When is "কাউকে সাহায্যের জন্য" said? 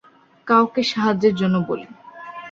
0.47-1.55